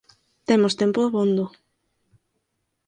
Temos 0.47 0.77
tempo 0.81 0.99
abondo 1.09 1.45